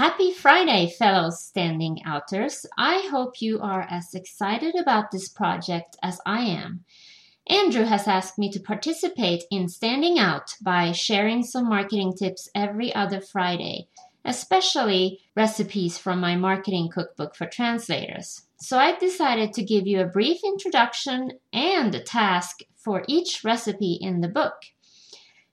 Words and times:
Happy 0.00 0.32
Friday, 0.32 0.88
fellow 0.98 1.28
standing 1.28 2.02
outers. 2.06 2.64
I 2.78 3.06
hope 3.10 3.42
you 3.42 3.60
are 3.60 3.86
as 3.90 4.14
excited 4.14 4.74
about 4.74 5.10
this 5.10 5.28
project 5.28 5.94
as 6.02 6.18
I 6.24 6.40
am. 6.44 6.86
Andrew 7.46 7.84
has 7.84 8.08
asked 8.08 8.38
me 8.38 8.50
to 8.52 8.60
participate 8.60 9.44
in 9.50 9.68
Standing 9.68 10.18
Out 10.18 10.54
by 10.62 10.92
sharing 10.92 11.42
some 11.42 11.68
marketing 11.68 12.14
tips 12.18 12.48
every 12.54 12.94
other 12.94 13.20
Friday, 13.20 13.88
especially 14.24 15.20
recipes 15.36 15.98
from 15.98 16.18
my 16.18 16.34
marketing 16.34 16.88
cookbook 16.88 17.36
for 17.36 17.44
translators. 17.44 18.46
So 18.56 18.78
I 18.78 18.98
decided 18.98 19.52
to 19.52 19.62
give 19.62 19.86
you 19.86 20.00
a 20.00 20.06
brief 20.06 20.40
introduction 20.42 21.32
and 21.52 21.94
a 21.94 22.02
task 22.02 22.60
for 22.74 23.04
each 23.06 23.44
recipe 23.44 23.98
in 24.00 24.22
the 24.22 24.28
book. 24.28 24.54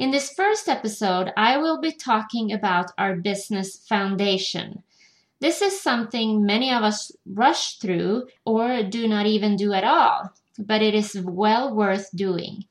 In 0.00 0.12
this 0.12 0.32
first 0.32 0.66
episode, 0.66 1.30
I 1.36 1.58
will 1.58 1.78
be 1.78 1.92
talking 1.92 2.54
about 2.54 2.90
our 2.96 3.16
business 3.16 3.76
foundation. 3.86 4.82
This 5.40 5.60
is 5.60 5.78
something 5.78 6.42
many 6.46 6.72
of 6.72 6.82
us 6.82 7.12
rush 7.26 7.76
through 7.76 8.28
or 8.46 8.82
do 8.82 9.06
not 9.06 9.26
even 9.26 9.56
do 9.56 9.74
at 9.74 9.84
all, 9.84 10.32
but 10.58 10.80
it 10.80 10.94
is 10.94 11.20
well 11.22 11.74
worth 11.74 12.08
doing. 12.16 12.64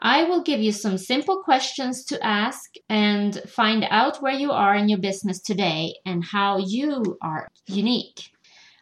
I 0.00 0.24
will 0.24 0.42
give 0.42 0.60
you 0.60 0.70
some 0.70 0.98
simple 0.98 1.42
questions 1.42 2.04
to 2.04 2.22
ask 2.22 2.74
and 2.90 3.40
find 3.48 3.86
out 3.88 4.20
where 4.20 4.34
you 4.34 4.52
are 4.52 4.74
in 4.74 4.90
your 4.90 4.98
business 4.98 5.40
today 5.40 5.94
and 6.04 6.22
how 6.22 6.58
you 6.58 7.16
are 7.22 7.48
unique. 7.64 8.32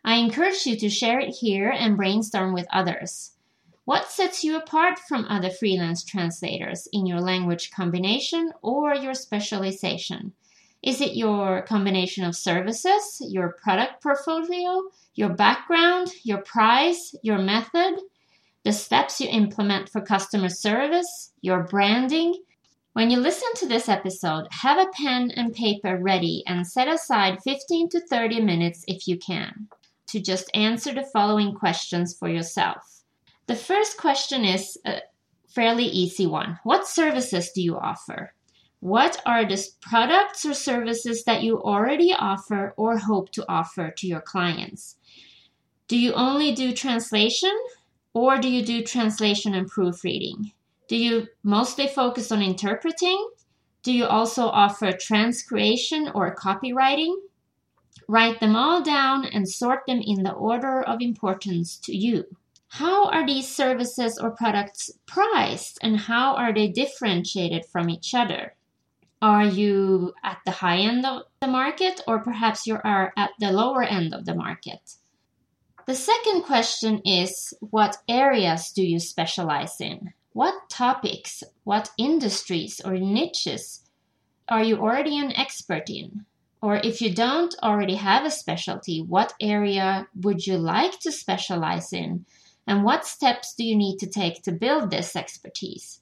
I 0.04 0.16
encourage 0.16 0.66
you 0.66 0.76
to 0.78 0.90
share 0.90 1.20
it 1.20 1.30
here 1.30 1.70
and 1.70 1.96
brainstorm 1.96 2.54
with 2.54 2.66
others. 2.72 3.33
What 3.86 4.10
sets 4.10 4.42
you 4.42 4.56
apart 4.56 4.98
from 4.98 5.26
other 5.26 5.50
freelance 5.50 6.04
translators 6.04 6.88
in 6.94 7.04
your 7.04 7.20
language 7.20 7.70
combination 7.70 8.50
or 8.62 8.94
your 8.94 9.12
specialization? 9.12 10.32
Is 10.82 11.02
it 11.02 11.16
your 11.16 11.60
combination 11.62 12.24
of 12.24 12.34
services, 12.34 13.18
your 13.20 13.58
product 13.62 14.02
portfolio, 14.02 14.84
your 15.16 15.28
background, 15.34 16.12
your 16.22 16.38
price, 16.38 17.14
your 17.22 17.36
method, 17.36 18.00
the 18.64 18.72
steps 18.72 19.20
you 19.20 19.28
implement 19.28 19.90
for 19.90 20.00
customer 20.00 20.48
service, 20.48 21.32
your 21.42 21.64
branding? 21.64 22.42
When 22.94 23.10
you 23.10 23.20
listen 23.20 23.52
to 23.56 23.68
this 23.68 23.90
episode, 23.90 24.46
have 24.50 24.78
a 24.78 24.90
pen 24.92 25.30
and 25.32 25.52
paper 25.52 25.98
ready 25.98 26.42
and 26.46 26.66
set 26.66 26.88
aside 26.88 27.42
15 27.42 27.90
to 27.90 28.00
30 28.00 28.40
minutes 28.40 28.82
if 28.88 29.06
you 29.06 29.18
can 29.18 29.68
to 30.06 30.20
just 30.20 30.50
answer 30.54 30.94
the 30.94 31.02
following 31.12 31.54
questions 31.54 32.16
for 32.16 32.30
yourself. 32.30 33.03
The 33.46 33.56
first 33.56 33.98
question 33.98 34.44
is 34.44 34.78
a 34.86 35.02
fairly 35.48 35.84
easy 35.84 36.26
one. 36.26 36.58
What 36.64 36.88
services 36.88 37.52
do 37.52 37.60
you 37.60 37.76
offer? 37.76 38.32
What 38.80 39.20
are 39.24 39.44
the 39.44 39.66
products 39.80 40.44
or 40.44 40.54
services 40.54 41.24
that 41.24 41.42
you 41.42 41.62
already 41.62 42.12
offer 42.12 42.74
or 42.76 42.98
hope 42.98 43.30
to 43.32 43.44
offer 43.48 43.90
to 43.90 44.06
your 44.06 44.20
clients? 44.20 44.96
Do 45.88 45.98
you 45.98 46.12
only 46.14 46.54
do 46.54 46.72
translation 46.72 47.54
or 48.14 48.38
do 48.38 48.48
you 48.48 48.64
do 48.64 48.82
translation 48.82 49.54
and 49.54 49.68
proofreading? 49.68 50.52
Do 50.88 50.96
you 50.96 51.28
mostly 51.42 51.86
focus 51.86 52.32
on 52.32 52.42
interpreting? 52.42 53.30
Do 53.82 53.92
you 53.92 54.06
also 54.06 54.46
offer 54.46 54.92
transcreation 54.92 56.10
or 56.14 56.34
copywriting? 56.34 57.14
Write 58.08 58.40
them 58.40 58.56
all 58.56 58.82
down 58.82 59.24
and 59.26 59.48
sort 59.48 59.86
them 59.86 60.00
in 60.00 60.22
the 60.22 60.32
order 60.32 60.82
of 60.82 61.00
importance 61.00 61.76
to 61.78 61.96
you. 61.96 62.24
How 62.78 63.06
are 63.10 63.24
these 63.24 63.54
services 63.54 64.18
or 64.18 64.32
products 64.32 64.90
priced 65.06 65.78
and 65.80 65.96
how 65.96 66.34
are 66.34 66.52
they 66.52 66.66
differentiated 66.66 67.64
from 67.66 67.88
each 67.88 68.14
other? 68.14 68.56
Are 69.22 69.44
you 69.44 70.12
at 70.24 70.38
the 70.44 70.50
high 70.50 70.78
end 70.78 71.06
of 71.06 71.22
the 71.40 71.46
market 71.46 72.00
or 72.08 72.18
perhaps 72.18 72.66
you 72.66 72.80
are 72.82 73.12
at 73.16 73.30
the 73.38 73.52
lower 73.52 73.84
end 73.84 74.12
of 74.12 74.24
the 74.24 74.34
market? 74.34 74.96
The 75.86 75.94
second 75.94 76.42
question 76.42 77.00
is 77.04 77.54
what 77.60 77.98
areas 78.08 78.72
do 78.72 78.82
you 78.82 78.98
specialize 78.98 79.80
in? 79.80 80.12
What 80.32 80.68
topics, 80.68 81.44
what 81.62 81.92
industries 81.96 82.80
or 82.84 82.94
niches 82.94 83.84
are 84.48 84.64
you 84.64 84.78
already 84.78 85.16
an 85.16 85.30
expert 85.36 85.88
in? 85.88 86.26
Or 86.60 86.78
if 86.78 87.00
you 87.00 87.14
don't 87.14 87.54
already 87.62 87.94
have 87.94 88.24
a 88.24 88.32
specialty, 88.32 89.00
what 89.00 89.32
area 89.40 90.08
would 90.22 90.44
you 90.44 90.58
like 90.58 90.98
to 91.00 91.12
specialize 91.12 91.92
in? 91.92 92.26
And 92.66 92.84
what 92.84 93.06
steps 93.06 93.54
do 93.54 93.64
you 93.64 93.76
need 93.76 93.98
to 93.98 94.06
take 94.06 94.42
to 94.42 94.52
build 94.52 94.90
this 94.90 95.16
expertise? 95.16 96.00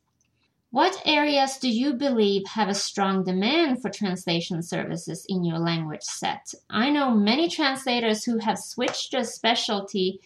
What 0.70 1.02
areas 1.04 1.58
do 1.58 1.68
you 1.68 1.92
believe 1.92 2.46
have 2.46 2.68
a 2.68 2.74
strong 2.74 3.24
demand 3.24 3.82
for 3.82 3.90
translation 3.90 4.62
services 4.62 5.26
in 5.28 5.44
your 5.44 5.58
language 5.58 6.02
set? 6.02 6.54
I 6.70 6.88
know 6.88 7.10
many 7.10 7.50
translators 7.50 8.24
who 8.24 8.38
have 8.38 8.58
switched 8.58 9.12
their 9.12 9.24
specialty 9.24 10.20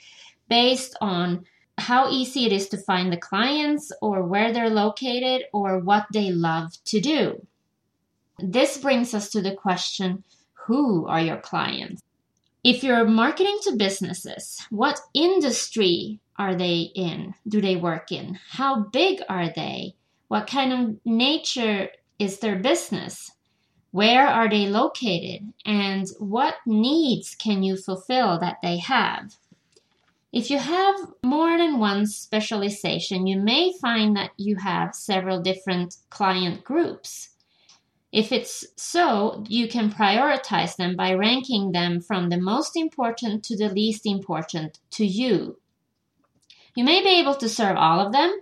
based 0.48 0.96
on 1.00 1.46
how 1.78 2.10
easy 2.10 2.46
it 2.46 2.52
is 2.52 2.68
to 2.68 2.78
find 2.78 3.12
the 3.12 3.16
clients 3.16 3.90
or 4.00 4.22
where 4.22 4.52
they're 4.52 4.70
located 4.70 5.46
or 5.52 5.80
what 5.80 6.06
they 6.12 6.30
love 6.30 6.72
to 6.84 7.00
do. 7.00 7.44
This 8.38 8.78
brings 8.78 9.14
us 9.14 9.30
to 9.30 9.42
the 9.42 9.54
question 9.54 10.22
who 10.52 11.06
are 11.06 11.20
your 11.20 11.38
clients? 11.38 12.02
If 12.62 12.82
you're 12.82 13.04
marketing 13.04 13.58
to 13.62 13.76
businesses, 13.76 14.64
what 14.70 15.00
industry 15.14 16.20
are 16.38 16.54
they 16.54 16.90
in? 16.94 17.34
Do 17.48 17.60
they 17.60 17.76
work 17.76 18.12
in? 18.12 18.38
How 18.50 18.80
big 18.80 19.20
are 19.28 19.50
they? 19.54 19.94
What 20.28 20.46
kind 20.46 20.72
of 20.72 20.96
nature 21.04 21.90
is 22.18 22.40
their 22.40 22.56
business? 22.56 23.30
Where 23.90 24.26
are 24.26 24.48
they 24.48 24.66
located? 24.66 25.52
And 25.64 26.06
what 26.18 26.56
needs 26.66 27.34
can 27.34 27.62
you 27.62 27.76
fulfill 27.76 28.38
that 28.40 28.58
they 28.62 28.78
have? 28.78 29.36
If 30.32 30.50
you 30.50 30.58
have 30.58 30.96
more 31.22 31.56
than 31.56 31.78
one 31.78 32.06
specialization, 32.06 33.26
you 33.26 33.40
may 33.40 33.72
find 33.80 34.16
that 34.16 34.32
you 34.36 34.56
have 34.56 34.94
several 34.94 35.40
different 35.40 35.96
client 36.10 36.62
groups. 36.62 37.30
If 38.12 38.32
it's 38.32 38.66
so, 38.76 39.44
you 39.48 39.68
can 39.68 39.90
prioritize 39.90 40.76
them 40.76 40.96
by 40.96 41.14
ranking 41.14 41.72
them 41.72 42.00
from 42.00 42.28
the 42.28 42.40
most 42.40 42.76
important 42.76 43.44
to 43.44 43.56
the 43.56 43.68
least 43.68 44.04
important 44.04 44.78
to 44.92 45.06
you 45.06 45.58
you 46.76 46.84
may 46.84 47.02
be 47.02 47.18
able 47.20 47.34
to 47.36 47.48
serve 47.48 47.76
all 47.76 48.00
of 48.00 48.12
them, 48.12 48.38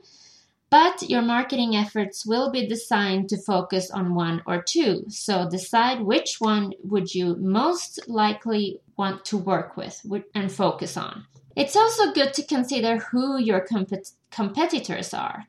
but 0.69 1.09
your 1.09 1.23
marketing 1.23 1.77
efforts 1.77 2.27
will 2.27 2.51
be 2.51 2.67
designed 2.67 3.29
to 3.29 3.41
focus 3.41 3.93
on 3.93 4.17
one 4.17 4.43
or 4.45 4.61
two. 4.61 5.05
So 5.09 5.49
decide 5.49 6.03
which 6.03 6.41
one 6.41 6.73
would 6.83 7.15
you 7.15 7.37
most 7.37 8.09
likely 8.09 8.81
want 8.97 9.25
to 9.27 9.39
work 9.39 9.77
with 9.77 10.05
and 10.35 10.51
focus 10.51 10.97
on. 10.97 11.27
It's 11.55 11.77
also 11.77 12.13
good 12.13 12.35
to 12.35 12.43
consider 12.43 12.99
who 12.99 13.39
your 13.39 13.61
comp- 13.61 13.93
competitors 14.33 15.15
are. 15.15 15.47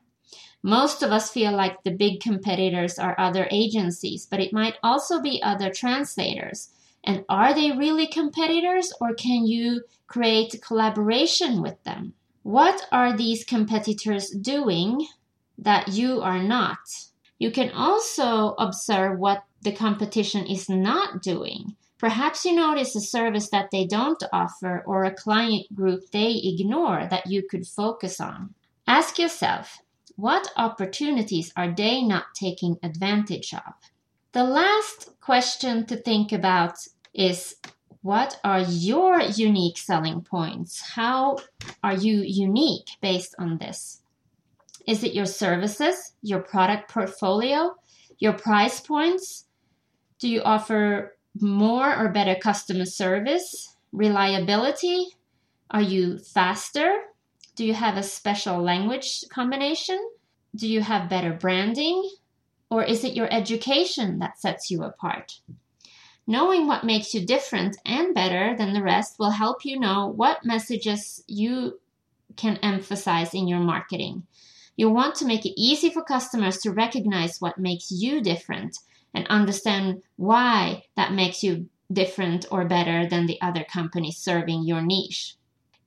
Most 0.62 1.02
of 1.02 1.10
us 1.10 1.30
feel 1.30 1.52
like 1.52 1.82
the 1.82 1.90
big 1.90 2.20
competitors 2.20 2.98
are 2.98 3.18
other 3.18 3.48
agencies, 3.50 4.26
but 4.26 4.40
it 4.40 4.52
might 4.52 4.76
also 4.84 5.20
be 5.20 5.42
other 5.42 5.70
translators. 5.70 6.70
And 7.02 7.24
are 7.28 7.52
they 7.52 7.72
really 7.72 8.06
competitors 8.06 8.92
or 9.00 9.14
can 9.14 9.46
you 9.46 9.82
create 10.06 10.62
collaboration 10.62 11.62
with 11.62 11.82
them? 11.82 12.14
What 12.46 12.86
are 12.92 13.12
these 13.12 13.42
competitors 13.42 14.30
doing 14.30 15.08
that 15.58 15.88
you 15.88 16.22
are 16.22 16.40
not? 16.40 16.78
You 17.40 17.50
can 17.50 17.72
also 17.72 18.54
observe 18.56 19.18
what 19.18 19.42
the 19.62 19.72
competition 19.72 20.46
is 20.46 20.68
not 20.68 21.22
doing. 21.22 21.74
Perhaps 21.98 22.44
you 22.44 22.54
notice 22.54 22.94
a 22.94 23.00
service 23.00 23.50
that 23.50 23.72
they 23.72 23.84
don't 23.84 24.22
offer 24.32 24.84
or 24.86 25.02
a 25.02 25.12
client 25.12 25.74
group 25.74 26.12
they 26.12 26.40
ignore 26.44 27.08
that 27.10 27.26
you 27.26 27.42
could 27.42 27.66
focus 27.66 28.20
on. 28.20 28.54
Ask 28.86 29.18
yourself, 29.18 29.78
what 30.14 30.52
opportunities 30.56 31.52
are 31.56 31.74
they 31.74 32.00
not 32.00 32.26
taking 32.36 32.78
advantage 32.80 33.54
of? 33.54 33.74
The 34.30 34.44
last 34.44 35.18
question 35.20 35.84
to 35.86 35.96
think 35.96 36.30
about 36.30 36.78
is 37.12 37.56
what 38.02 38.38
are 38.44 38.60
your 38.60 39.20
unique 39.20 39.78
selling 39.78 40.20
points? 40.22 40.80
How 40.80 41.38
are 41.82 41.94
you 41.94 42.22
unique 42.22 42.88
based 43.00 43.34
on 43.38 43.58
this? 43.58 44.02
Is 44.86 45.02
it 45.02 45.14
your 45.14 45.26
services, 45.26 46.12
your 46.22 46.40
product 46.40 46.90
portfolio, 46.90 47.74
your 48.18 48.32
price 48.32 48.80
points? 48.80 49.46
Do 50.18 50.28
you 50.28 50.42
offer 50.42 51.16
more 51.40 51.94
or 51.94 52.08
better 52.10 52.34
customer 52.34 52.84
service, 52.84 53.76
reliability? 53.92 55.08
Are 55.70 55.82
you 55.82 56.18
faster? 56.18 57.00
Do 57.56 57.64
you 57.64 57.74
have 57.74 57.96
a 57.96 58.02
special 58.02 58.62
language 58.62 59.24
combination? 59.30 59.98
Do 60.54 60.68
you 60.68 60.80
have 60.80 61.10
better 61.10 61.32
branding? 61.32 62.08
Or 62.70 62.82
is 62.82 63.04
it 63.04 63.14
your 63.14 63.32
education 63.32 64.18
that 64.20 64.38
sets 64.38 64.70
you 64.70 64.82
apart? 64.84 65.40
Knowing 66.26 66.66
what 66.66 66.84
makes 66.84 67.14
you 67.14 67.24
different 67.24 67.76
and 67.86 68.14
better 68.14 68.56
than 68.56 68.72
the 68.72 68.82
rest 68.82 69.16
will 69.18 69.30
help 69.30 69.64
you 69.64 69.78
know 69.78 70.08
what 70.08 70.44
messages 70.44 71.22
you 71.28 71.78
can 72.36 72.56
emphasize 72.58 73.32
in 73.32 73.46
your 73.46 73.60
marketing. 73.60 74.26
You 74.76 74.90
want 74.90 75.14
to 75.16 75.24
make 75.24 75.46
it 75.46 75.60
easy 75.60 75.88
for 75.88 76.02
customers 76.02 76.58
to 76.58 76.72
recognize 76.72 77.40
what 77.40 77.58
makes 77.58 77.90
you 77.90 78.20
different 78.20 78.76
and 79.14 79.26
understand 79.28 80.02
why 80.16 80.82
that 80.96 81.12
makes 81.12 81.42
you 81.42 81.68
different 81.92 82.44
or 82.50 82.64
better 82.64 83.06
than 83.06 83.26
the 83.26 83.40
other 83.40 83.64
companies 83.64 84.18
serving 84.18 84.64
your 84.64 84.82
niche. 84.82 85.36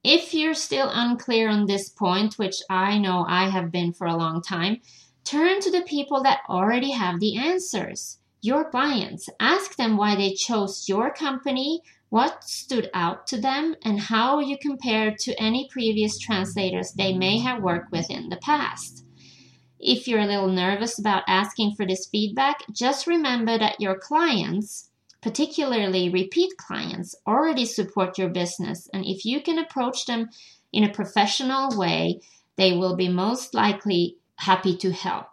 If 0.04 0.34
you're 0.34 0.54
still 0.54 0.90
unclear 0.90 1.50
on 1.50 1.66
this 1.66 1.90
point, 1.90 2.36
which 2.36 2.56
I 2.70 2.98
know 2.98 3.26
I 3.28 3.50
have 3.50 3.72
been 3.72 3.92
for 3.92 4.08
a 4.08 4.16
long 4.16 4.42
time, 4.42 4.80
turn 5.26 5.60
to 5.60 5.70
the 5.70 5.82
people 5.82 6.24
that 6.24 6.40
already 6.48 6.92
have 6.92 7.20
the 7.20 7.38
answers. 7.38 8.19
Your 8.42 8.70
clients. 8.70 9.30
Ask 9.40 9.76
them 9.76 9.98
why 9.98 10.16
they 10.16 10.34
chose 10.34 10.88
your 10.88 11.12
company, 11.14 11.82
what 12.10 12.44
stood 12.44 12.90
out 12.94 13.28
to 13.28 13.40
them, 13.40 13.76
and 13.84 14.00
how 14.00 14.40
you 14.40 14.58
compare 14.58 15.16
to 15.20 15.34
any 15.42 15.68
previous 15.72 16.18
translators 16.18 16.94
they 16.94 17.14
may 17.14 17.40
have 17.40 17.62
worked 17.62 17.92
with 17.92 18.10
in 18.10 18.30
the 18.30 18.38
past. 18.38 19.06
If 19.80 20.08
you're 20.08 20.22
a 20.22 20.26
little 20.26 20.50
nervous 20.50 21.00
about 21.00 21.24
asking 21.28 21.76
for 21.76 21.86
this 21.86 22.08
feedback, 22.08 22.64
just 22.72 23.08
remember 23.08 23.58
that 23.58 23.80
your 23.80 23.98
clients 23.98 24.90
particularly 25.22 26.10
repeat 26.10 26.56
clients, 26.58 27.16
already 27.28 27.66
support 27.66 28.18
your 28.18 28.30
business. 28.30 28.90
And 28.94 29.06
if 29.06 29.26
you 29.26 29.42
can 29.42 29.60
approach 29.60 30.06
them 30.06 30.30
in 30.72 30.84
a 30.84 30.94
professional 30.94 31.78
way, 31.78 32.22
they 32.56 32.76
will 32.76 32.96
be 32.96 33.10
most 33.10 33.54
likely 33.54 34.18
happy 34.36 34.78
to 34.78 34.92
help. 34.92 35.28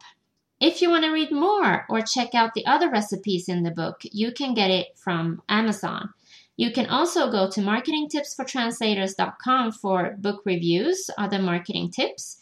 If 0.60 0.80
you 0.80 0.88
want 0.88 1.04
to 1.04 1.10
read 1.10 1.30
more 1.30 1.84
or 1.90 2.00
check 2.00 2.34
out 2.34 2.54
the 2.54 2.64
other 2.66 2.90
recipes 2.90 3.46
in 3.48 3.62
the 3.62 3.70
book, 3.70 4.00
you 4.02 4.32
can 4.32 4.54
get 4.54 4.70
it 4.70 4.96
from 4.96 5.42
Amazon. 5.48 6.10
You 6.56 6.72
can 6.72 6.86
also 6.86 7.30
go 7.30 7.48
to 7.50 7.60
marketingtipsfortranslators.com 7.60 9.72
for 9.72 10.16
book 10.18 10.40
reviews, 10.46 11.10
other 11.18 11.38
marketing 11.38 11.90
tips, 11.90 12.38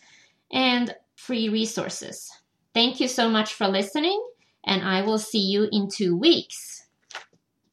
and 0.52 0.94
free 1.16 1.48
resources. 1.48 2.30
Thank 2.72 3.00
you 3.00 3.08
so 3.08 3.28
much 3.28 3.54
for 3.54 3.66
listening, 3.66 4.24
and 4.64 4.84
I 4.84 5.02
will 5.02 5.18
see 5.18 5.40
you 5.40 5.68
in 5.72 5.88
two 5.88 6.16
weeks. 6.16 6.83